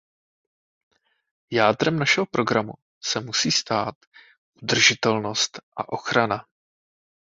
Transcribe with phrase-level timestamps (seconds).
[1.51, 3.95] Jádrem našeho programu se musí stát
[4.61, 6.45] udržitelnost a ochrana.